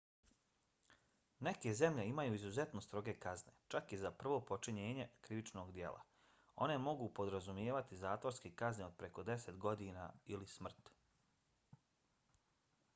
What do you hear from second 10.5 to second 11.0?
smrt